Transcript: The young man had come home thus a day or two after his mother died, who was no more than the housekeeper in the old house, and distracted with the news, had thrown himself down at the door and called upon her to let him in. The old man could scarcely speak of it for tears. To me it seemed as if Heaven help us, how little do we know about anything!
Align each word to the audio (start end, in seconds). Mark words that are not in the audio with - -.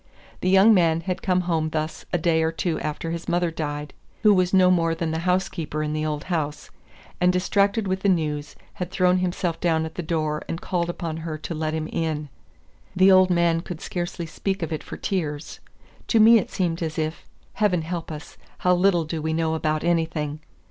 The 0.39 0.49
young 0.49 0.73
man 0.73 1.01
had 1.01 1.21
come 1.21 1.41
home 1.41 1.69
thus 1.69 2.05
a 2.11 2.17
day 2.17 2.41
or 2.41 2.51
two 2.51 2.79
after 2.79 3.11
his 3.11 3.29
mother 3.29 3.51
died, 3.51 3.93
who 4.23 4.33
was 4.33 4.51
no 4.51 4.71
more 4.71 4.95
than 4.95 5.11
the 5.11 5.19
housekeeper 5.29 5.83
in 5.83 5.93
the 5.93 6.07
old 6.07 6.23
house, 6.23 6.71
and 7.21 7.31
distracted 7.31 7.87
with 7.87 7.99
the 7.99 8.09
news, 8.09 8.55
had 8.73 8.89
thrown 8.89 9.19
himself 9.19 9.59
down 9.59 9.85
at 9.85 9.93
the 9.93 10.01
door 10.01 10.41
and 10.49 10.59
called 10.59 10.89
upon 10.89 11.17
her 11.17 11.37
to 11.37 11.53
let 11.53 11.75
him 11.75 11.87
in. 11.87 12.29
The 12.95 13.11
old 13.11 13.29
man 13.29 13.61
could 13.61 13.79
scarcely 13.79 14.25
speak 14.25 14.63
of 14.63 14.73
it 14.73 14.81
for 14.83 14.97
tears. 14.97 15.59
To 16.07 16.19
me 16.19 16.39
it 16.39 16.49
seemed 16.49 16.81
as 16.81 16.97
if 16.97 17.27
Heaven 17.53 17.83
help 17.83 18.11
us, 18.11 18.39
how 18.57 18.73
little 18.73 19.03
do 19.05 19.21
we 19.21 19.33
know 19.33 19.53
about 19.53 19.83
anything! 19.83 20.39